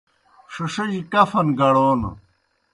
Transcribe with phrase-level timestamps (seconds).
[0.53, 2.01] ݜِݜِجیْ کفن گڑون